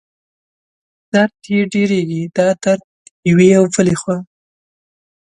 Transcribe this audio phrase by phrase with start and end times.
[1.11, 2.83] درد یې ډېرېږي، دا درد
[3.31, 4.17] یوې او بلې خوا